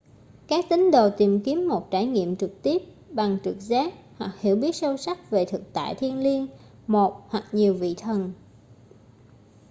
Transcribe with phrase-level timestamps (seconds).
[0.47, 4.55] các tín đồ tìm kiếm một trải nghiệm trực tiếp bằng trực giác hoặc hiểu
[4.55, 8.31] biết sâu sắc về thực tại thiêng liêng/một hoặc nhiều vị thần